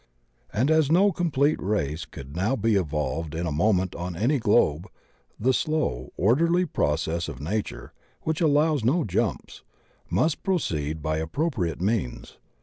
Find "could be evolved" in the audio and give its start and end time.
2.05-3.35